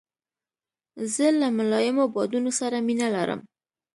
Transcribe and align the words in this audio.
زه 1.13 1.25
له 1.39 1.47
ملایمو 1.57 2.05
بادونو 2.13 2.51
سره 2.59 2.77
مینه 2.87 3.07
لرم. 3.15 3.39